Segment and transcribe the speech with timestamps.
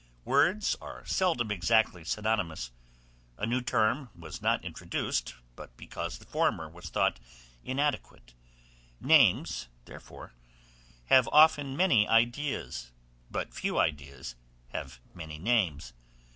[0.25, 2.71] Words are seldom exactly synonymous;
[3.37, 7.19] a new term was not introduced, but because the former was thought
[7.63, 8.33] inadequate:
[8.99, 10.33] names, therefore,
[11.09, 12.89] have often many ideas,
[13.29, 14.33] but few ideas
[14.69, 15.93] have many names.